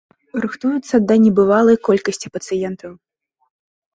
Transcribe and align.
Рыхтуюцца 0.43 0.95
да 1.09 1.17
небывалай 1.25 1.77
колькасці 1.87 2.27
пацыентаў. 2.37 2.91